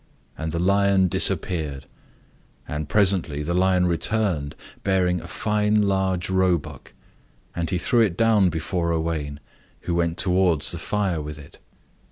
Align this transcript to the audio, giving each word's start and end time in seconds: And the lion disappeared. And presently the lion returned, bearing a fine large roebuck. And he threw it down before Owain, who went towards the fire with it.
And 0.35 0.51
the 0.51 0.57
lion 0.57 1.09
disappeared. 1.09 1.85
And 2.67 2.89
presently 2.89 3.43
the 3.43 3.53
lion 3.53 3.85
returned, 3.85 4.55
bearing 4.83 5.21
a 5.21 5.27
fine 5.27 5.83
large 5.83 6.27
roebuck. 6.27 6.93
And 7.55 7.69
he 7.69 7.77
threw 7.77 7.99
it 8.01 8.17
down 8.17 8.49
before 8.49 8.91
Owain, 8.91 9.39
who 9.81 9.93
went 9.93 10.17
towards 10.17 10.71
the 10.71 10.79
fire 10.79 11.21
with 11.21 11.37
it. 11.37 11.59